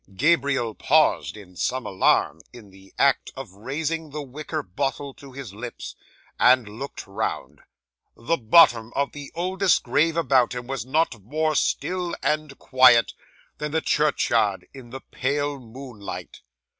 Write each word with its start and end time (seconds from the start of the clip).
'Gabriel 0.15 0.73
paused, 0.73 1.37
in 1.37 1.55
some 1.55 1.85
alarm, 1.85 2.41
in 2.51 2.71
the 2.71 2.91
act 2.97 3.31
of 3.35 3.51
raising 3.53 4.09
the 4.09 4.23
wicker 4.23 4.63
bottle 4.63 5.13
to 5.13 5.31
his 5.31 5.53
lips, 5.53 5.95
and 6.39 6.67
looked 6.67 7.05
round. 7.05 7.59
The 8.17 8.35
bottom 8.37 8.91
of 8.95 9.11
the 9.11 9.31
oldest 9.35 9.83
grave 9.83 10.17
about 10.17 10.55
him 10.55 10.65
was 10.65 10.87
not 10.87 11.21
more 11.21 11.53
still 11.53 12.15
and 12.23 12.57
quiet 12.57 13.13
than 13.59 13.73
the 13.73 13.79
churchyard 13.81 14.65
in 14.73 14.89
the 14.89 15.01
pale 15.01 15.59
moonlight. 15.59 16.41